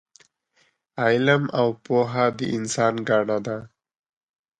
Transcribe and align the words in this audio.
علم 1.01 1.43
او 1.59 1.67
پوه 1.83 2.23
د 2.37 2.39
انسان 2.57 2.95
ګاڼه 3.09 3.37
ده 3.45 3.57